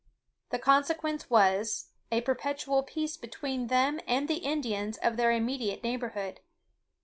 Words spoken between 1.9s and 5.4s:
a perpetual peace between them and the Indians of their